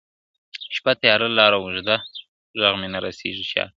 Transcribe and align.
شپه 0.75 0.91
تیاره 1.01 1.27
لاره 1.37 1.57
اوږده 1.59 1.87
ده 1.97 1.97
ږغ 2.59 2.73
مي 2.79 2.87
نه 2.93 2.99
رسیږي 3.05 3.45
چاته!. 3.51 3.69